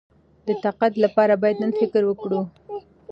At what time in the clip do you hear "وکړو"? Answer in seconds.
2.07-2.41